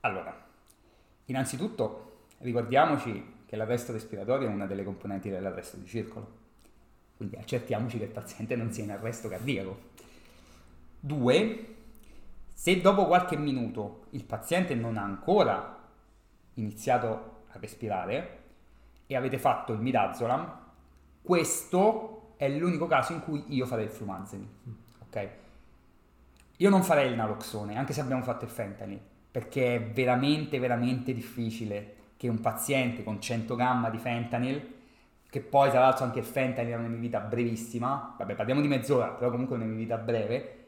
[0.01, 0.35] Allora,
[1.25, 6.43] innanzitutto ricordiamoci che l'arresto respiratorio è una delle componenti dell'arresto di circolo,
[7.17, 9.93] quindi accertiamoci che il paziente non sia in arresto cardiaco
[11.05, 11.75] 2.
[12.51, 15.77] Se dopo qualche minuto il paziente non ha ancora
[16.55, 18.43] iniziato a respirare
[19.05, 20.59] e avete fatto il midazolam,
[21.21, 24.47] questo è l'unico caso in cui io farei il flumazepin,
[25.07, 25.29] ok?
[26.57, 31.13] Io non farei il naloxone, anche se abbiamo fatto il fentanyl, perché è veramente, veramente
[31.13, 34.73] difficile che un paziente con 100 gamma di fentanyl,
[35.29, 39.09] che poi tra l'altro anche il fentanyl è una vita brevissima, vabbè parliamo di mezz'ora,
[39.09, 40.64] però comunque una vita breve,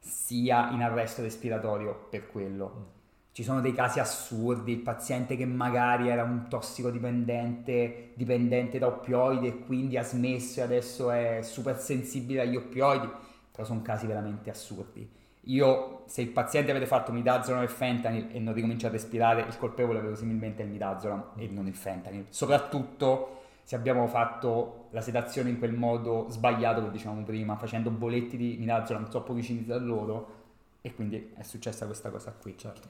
[0.00, 2.98] sia in arresto respiratorio per quello.
[3.32, 9.46] Ci sono dei casi assurdi, il paziente che magari era un tossicodipendente, dipendente da oppioidi
[9.46, 13.08] e quindi ha smesso e adesso è super sensibile agli oppioidi,
[13.52, 15.08] però sono casi veramente assurdi.
[15.44, 19.56] Io, se il paziente avete fatto midazolam e fentanyl e non ricomincia a respirare, il
[19.56, 22.26] colpevole verosimilmente è il midazolam e non il fentanyl.
[22.28, 23.39] Soprattutto
[23.70, 28.56] se abbiamo fatto la sedazione in quel modo sbagliato che dicevamo prima, facendo boletti di
[28.58, 30.38] midazolam troppo vicini tra loro
[30.80, 32.58] e quindi è successa questa cosa qui.
[32.58, 32.88] Certo.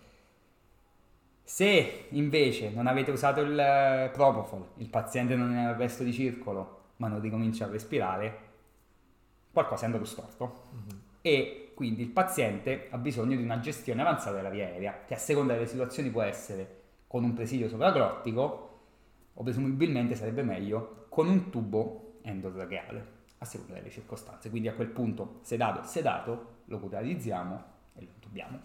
[1.43, 6.85] Se invece non avete usato il eh, Propofol, il paziente non è arresto di circolo,
[6.97, 8.39] ma non ricomincia a respirare,
[9.53, 10.63] qualcosa è andato storto.
[10.75, 11.01] Mm-hmm.
[11.21, 15.19] E quindi il paziente ha bisogno di una gestione avanzata della via aerea, che a
[15.19, 18.70] seconda delle situazioni può essere con un presidio sopraglottico
[19.35, 24.51] o presumibilmente sarebbe meglio con un tubo endotracheale, a seconda delle circostanze.
[24.51, 27.65] Quindi a quel punto sedato, sedato, lo cauterizziamo
[27.95, 28.61] e lo intubiamo.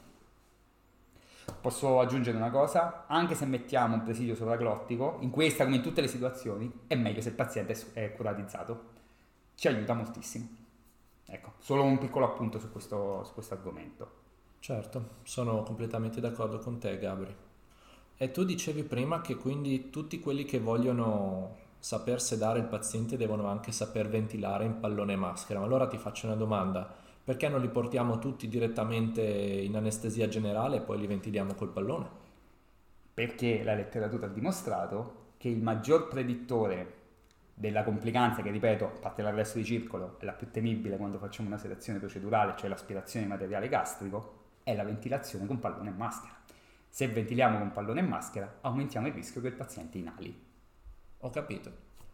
[1.62, 3.06] Posso aggiungere una cosa?
[3.08, 7.22] Anche se mettiamo un presidio sovraglottico, in questa come in tutte le situazioni, è meglio
[7.22, 8.94] se il paziente è curatizzato.
[9.56, 10.48] Ci aiuta moltissimo.
[11.26, 14.24] Ecco, solo un piccolo appunto su questo, su questo argomento.
[14.60, 17.36] Certo, sono completamente d'accordo con te Gabri.
[18.18, 23.48] E tu dicevi prima che quindi tutti quelli che vogliono saper sedare il paziente devono
[23.48, 25.60] anche saper ventilare in pallone maschera.
[25.60, 30.78] Ma allora ti faccio una domanda perché non li portiamo tutti direttamente in anestesia generale
[30.78, 32.08] e poi li ventiliamo col pallone?
[33.14, 36.94] Perché la letteratura ha dimostrato che il maggior predittore
[37.54, 41.48] della complicanza, che ripeto, a parte l'arresto di circolo, è la più temibile quando facciamo
[41.48, 46.34] una sedazione procedurale, cioè l'aspirazione di materiale gastrico, è la ventilazione con pallone e maschera.
[46.96, 50.34] Se ventiliamo con pallone e maschera, aumentiamo il rischio che il paziente inali.
[51.20, 51.70] Ho capito.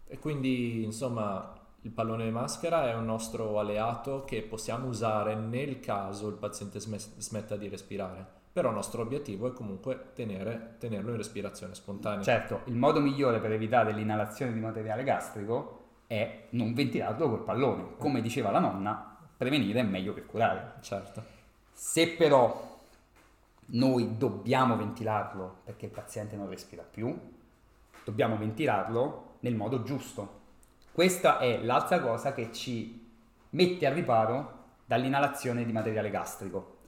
[0.07, 5.79] E quindi, insomma, il pallone di maschera è un nostro alleato che possiamo usare nel
[5.79, 11.17] caso il paziente smetta di respirare, però il nostro obiettivo è comunque tenere, tenerlo in
[11.17, 12.23] respirazione spontanea.
[12.23, 17.97] Certo, il modo migliore per evitare l'inalazione di materiale gastrico è non ventilarlo col pallone.
[17.99, 20.77] Come diceva la nonna, prevenire è meglio che curare.
[20.81, 21.23] Certo.
[21.71, 22.69] Se però
[23.73, 27.17] noi dobbiamo ventilarlo perché il paziente non respira più,
[28.03, 30.39] dobbiamo ventilarlo nel modo giusto,
[30.91, 33.07] questa è l'altra cosa che ci
[33.51, 36.79] mette a riparo dall'inalazione di materiale gastrico.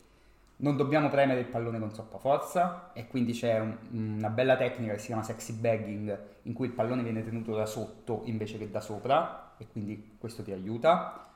[0.57, 4.93] Non dobbiamo premere il pallone con troppa forza e quindi c'è un, una bella tecnica
[4.93, 8.69] che si chiama sexy bagging in cui il pallone viene tenuto da sotto invece che
[8.69, 11.32] da sopra e quindi questo ti aiuta.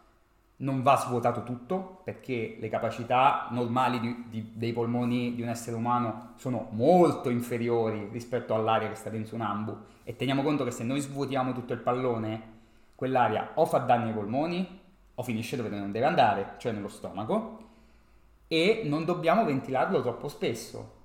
[0.60, 5.76] Non va svuotato tutto perché le capacità normali di, di, dei polmoni di un essere
[5.76, 10.72] umano sono molto inferiori rispetto all'aria che sta dentro un ambu e teniamo conto che
[10.72, 12.56] se noi svuotiamo tutto il pallone
[12.96, 14.80] quell'aria o fa danni ai polmoni
[15.13, 17.65] o finisce dove non deve andare, cioè nello stomaco,
[18.48, 20.96] e non dobbiamo ventilarlo troppo spesso.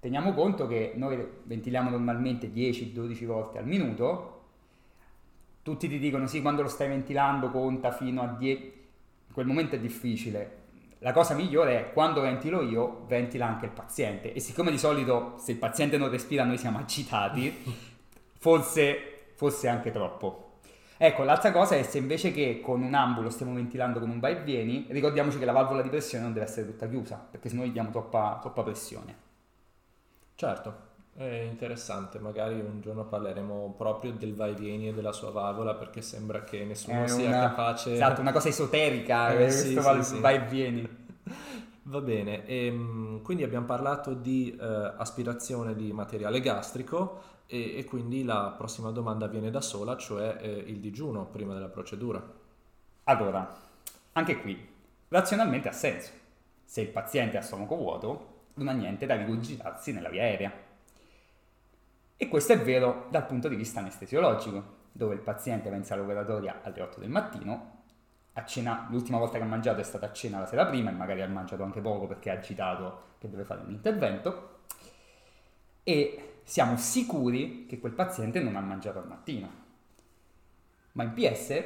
[0.00, 4.38] Teniamo conto che noi ventiliamo normalmente 10-12 volte al minuto,
[5.62, 8.79] tutti ti dicono sì, quando lo stai ventilando conta fino a 10, in
[9.32, 10.58] quel momento è difficile.
[10.98, 14.32] La cosa migliore è quando ventilo io, ventila anche il paziente.
[14.32, 17.62] E siccome di solito se il paziente non respira noi siamo agitati,
[18.38, 20.58] forse fosse anche troppo.
[20.98, 24.36] Ecco, l'altra cosa è se invece che con un ambulo stiamo ventilando con un vai
[24.36, 27.62] e vieni, ricordiamoci che la valvola di pressione non deve essere tutta chiusa, perché sennò
[27.62, 29.16] gli diamo troppa, troppa pressione.
[30.34, 35.30] Certo, è interessante, magari un giorno parleremo proprio del vai e vieni e della sua
[35.30, 37.92] valvola perché sembra che nessuno è sia una, capace...
[37.94, 40.88] Esatto, una cosa esoterica, eh, questo sì, sì, vai e vieni.
[41.82, 47.84] Va bene, e, ehm, quindi abbiamo parlato di eh, aspirazione di materiale gastrico, e, e,
[47.84, 52.24] quindi la prossima domanda viene da sola, cioè eh, il digiuno prima della procedura.
[53.04, 53.56] Allora,
[54.12, 54.68] anche qui,
[55.08, 56.12] razionalmente ha senso.
[56.64, 60.52] Se il paziente ha stomaco vuoto, non ha niente da rigurgitarsi nella via aerea.
[62.22, 66.02] E questo è vero dal punto di vista anestesiologico, dove il paziente va in sala
[66.02, 67.78] operatoria alle 8 del mattino,
[68.44, 71.22] cena, l'ultima volta che ha mangiato è stata a cena la sera prima e magari
[71.22, 74.58] ha mangiato anche poco perché ha agitato che deve fare un intervento,
[75.82, 79.50] e siamo sicuri che quel paziente non ha mangiato al mattino.
[80.92, 81.64] Ma in PS,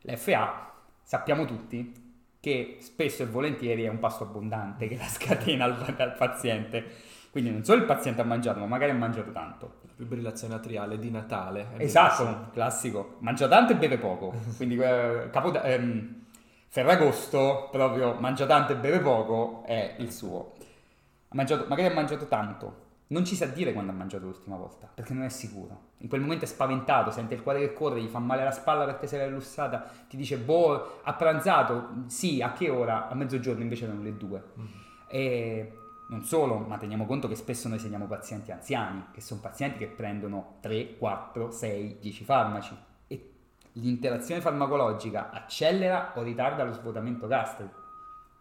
[0.00, 0.72] l'FA,
[1.02, 2.02] sappiamo tutti
[2.40, 7.12] che spesso e volentieri è un pasto abbondante che la scatena al, al paziente.
[7.34, 9.78] Quindi non solo il paziente ha mangiato, ma magari ha mangiato tanto.
[9.96, 11.66] Fibrillazione atriale di Natale.
[11.78, 13.16] Esatto, classico.
[13.18, 14.32] Mangia tanto e beve poco.
[14.54, 16.26] Quindi eh, capo, ehm,
[16.68, 20.52] Ferragosto, proprio mangia tanto e beve poco, è il suo.
[21.26, 24.88] Ha mangiato, magari ha mangiato tanto, non ci sa dire quando ha mangiato l'ultima volta,
[24.94, 25.86] perché non è sicuro.
[25.98, 28.84] In quel momento è spaventato, sente il cuore che corre, gli fa male la spalla
[28.84, 32.04] perché se l'è lussata, ti dice, boh, ha pranzato?
[32.06, 33.08] Sì, a che ora?
[33.08, 34.42] A mezzogiorno invece erano le due.
[34.56, 34.68] Mm-hmm.
[35.08, 35.72] E
[36.14, 39.88] non solo, ma teniamo conto che spesso noi segniamo pazienti anziani, che sono pazienti che
[39.88, 42.76] prendono 3, 4, 6, 10 farmaci
[43.08, 43.30] e
[43.72, 47.82] l'interazione farmacologica accelera o ritarda lo svuotamento gastrico.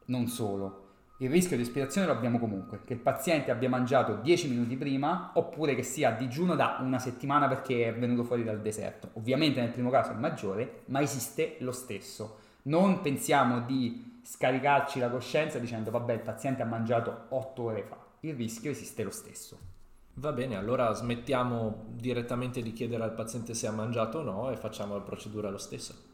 [0.05, 0.81] Non solo,
[1.17, 5.31] il rischio di ispirazione lo abbiamo comunque, che il paziente abbia mangiato 10 minuti prima
[5.33, 9.09] oppure che sia a digiuno da una settimana perché è venuto fuori dal deserto.
[9.13, 12.37] Ovviamente nel primo caso è maggiore, ma esiste lo stesso.
[12.63, 17.97] Non pensiamo di scaricarci la coscienza dicendo vabbè il paziente ha mangiato 8 ore fa.
[18.21, 19.71] Il rischio esiste lo stesso.
[20.15, 24.55] Va bene, allora smettiamo direttamente di chiedere al paziente se ha mangiato o no e
[24.55, 26.11] facciamo la procedura lo stesso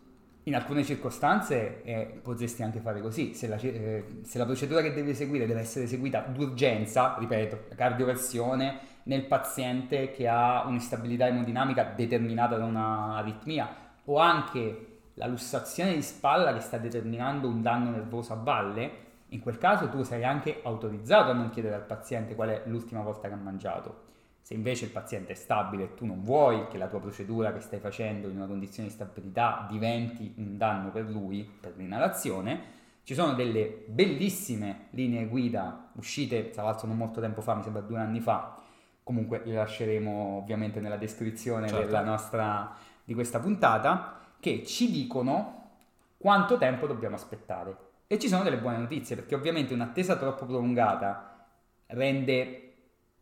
[0.49, 4.93] in alcune circostanze eh, potresti anche fare così, se la, eh, se la, procedura che
[4.93, 12.57] devi eseguire deve essere eseguita d'urgenza, ripeto, cardioversione nel paziente che ha un'instabilità emodinamica determinata
[12.57, 13.69] da un'aritmia
[14.05, 14.88] o anche
[15.19, 19.89] la lussazione di spalla che sta determinando un danno nervoso a valle, in quel caso
[19.89, 23.37] tu sei anche autorizzato a non chiedere al paziente qual è l'ultima volta che ha
[23.37, 24.07] mangiato.
[24.41, 27.59] Se invece il paziente è stabile e tu non vuoi che la tua procedura che
[27.59, 33.13] stai facendo in una condizione di stabilità diventi un danno per lui, per l'inalazione, ci
[33.13, 37.99] sono delle bellissime linee guida uscite, tra l'altro non molto tempo fa, mi sembra due
[37.99, 38.57] anni fa,
[39.03, 41.85] comunque le lasceremo ovviamente nella descrizione certo.
[41.85, 45.71] della nostra, di questa puntata, che ci dicono
[46.17, 47.87] quanto tempo dobbiamo aspettare.
[48.07, 51.45] E ci sono delle buone notizie, perché ovviamente un'attesa troppo prolungata
[51.87, 52.73] rende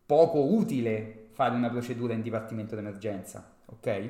[0.05, 4.09] poco utile fare una procedura in dipartimento d'emergenza, ok?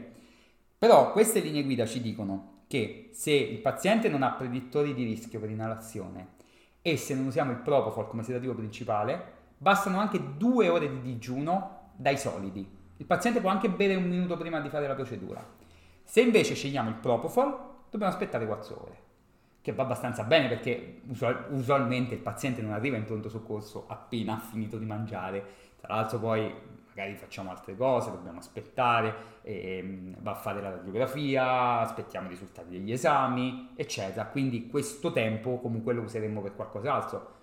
[0.78, 5.39] Però queste linee guida ci dicono che se il paziente non ha predittori di rischio
[5.39, 6.36] per inalazione
[6.82, 11.91] e se non usiamo il propofol come sedativo principale, bastano anche due ore di digiuno
[11.95, 12.76] dai solidi.
[12.97, 15.43] Il paziente può anche bere un minuto prima di fare la procedura.
[16.08, 17.53] Se invece scegliamo il propofol,
[17.89, 18.97] dobbiamo aspettare 4 ore,
[19.62, 21.01] che va abbastanza bene perché
[21.49, 26.20] usualmente il paziente non arriva in pronto soccorso appena ha finito di mangiare tra l'altro
[26.20, 26.53] poi
[26.88, 32.70] magari facciamo altre cose, dobbiamo aspettare, ehm, va a fare la radiografia, aspettiamo i risultati
[32.70, 34.26] degli esami, eccetera.
[34.26, 37.36] Quindi questo tempo comunque lo useremo per qualcos'altro.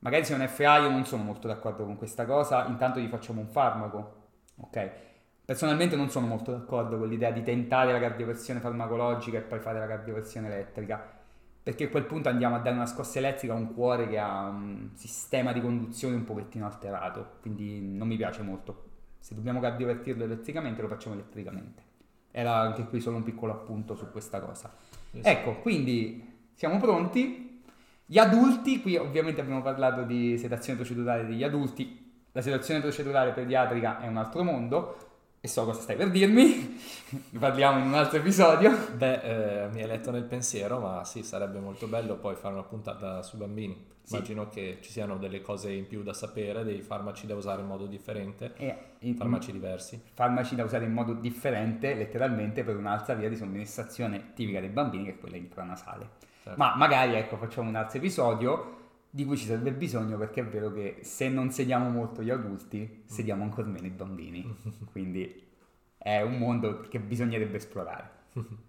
[0.00, 3.08] Magari se è un FA io non sono molto d'accordo con questa cosa, intanto gli
[3.08, 5.07] facciamo un farmaco, ok?
[5.48, 9.78] Personalmente non sono molto d'accordo con l'idea di tentare la cardioversione farmacologica e poi fare
[9.78, 11.02] la cardioversione elettrica
[11.62, 14.46] perché a quel punto andiamo a dare una scossa elettrica a un cuore che ha
[14.48, 18.88] un sistema di conduzione un pochettino alterato, quindi non mi piace molto.
[19.20, 21.82] Se dobbiamo cardiovertirlo elettricamente lo facciamo elettricamente.
[22.30, 24.70] Era anche qui solo un piccolo appunto su questa cosa.
[25.12, 25.28] Esatto.
[25.28, 27.62] Ecco, quindi siamo pronti.
[28.04, 34.00] Gli adulti, qui ovviamente abbiamo parlato di sedazione procedurale degli adulti, la sedazione procedurale pediatrica
[34.00, 35.07] è un altro mondo,
[35.48, 36.78] e so cosa stai per dirmi,
[37.30, 38.70] ne parliamo in un altro episodio.
[38.94, 42.62] Beh, eh, mi hai letto nel pensiero, ma sì, sarebbe molto bello poi fare una
[42.62, 43.86] puntata sui bambini.
[44.02, 44.14] Sì.
[44.14, 47.66] Immagino che ci siano delle cose in più da sapere, dei farmaci da usare in
[47.66, 48.54] modo differente,
[49.00, 50.00] in, farmaci diversi.
[50.12, 55.04] Farmaci da usare in modo differente, letteralmente, per un'altra via di somministrazione tipica dei bambini,
[55.04, 56.08] che è quella intranasale.
[56.42, 56.58] Certo.
[56.58, 58.76] Ma magari, ecco, facciamo un altro episodio
[59.10, 63.02] di cui ci sarebbe bisogno perché è vero che se non sediamo molto gli adulti,
[63.06, 64.56] sediamo ancora meno i bambini.
[64.92, 65.46] Quindi
[65.96, 68.10] è un mondo che bisognerebbe esplorare.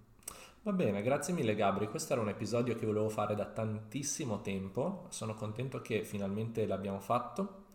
[0.62, 1.88] Va bene, grazie mille Gabri.
[1.88, 5.06] Questo era un episodio che volevo fare da tantissimo tempo.
[5.10, 7.66] Sono contento che finalmente l'abbiamo fatto.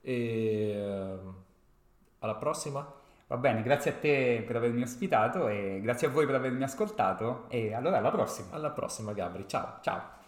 [0.00, 1.18] E eh,
[2.18, 3.00] alla prossima.
[3.28, 7.46] Va bene, grazie a te per avermi ospitato e grazie a voi per avermi ascoltato
[7.48, 8.48] e allora alla prossima.
[8.50, 9.78] Alla prossima Gabri, ciao.
[9.80, 10.20] Ciao.